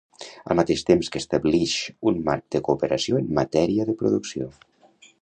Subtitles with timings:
[0.53, 1.75] Al mateix temps que establix
[2.13, 4.53] un marc de cooperació en matèria de producció.